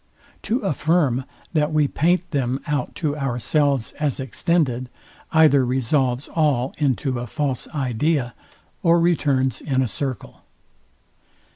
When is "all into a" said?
6.29-7.27